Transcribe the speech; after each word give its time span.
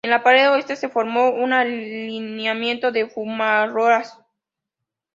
En 0.03 0.09
la 0.09 0.23
pared 0.23 0.51
oeste, 0.51 0.75
se 0.77 0.89
formó 0.89 1.29
un 1.29 1.53
alineamiento 1.53 2.91
de 2.91 3.07
fumarolas. 3.07 4.17